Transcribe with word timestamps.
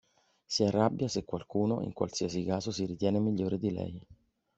Si 0.47 0.63
arrabbia 0.63 1.07
se 1.07 1.25
qualcuno, 1.25 1.83
in 1.83 1.93
qualsiasi 1.93 2.43
caso, 2.43 2.71
si 2.71 2.85
ritiene 2.87 3.19
migliore 3.19 3.59
di 3.59 3.69
lei. 3.71 4.01